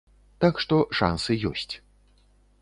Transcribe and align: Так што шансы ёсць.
Так 0.45 0.55
што 0.63 0.79
шансы 1.01 1.37
ёсць. 1.51 1.73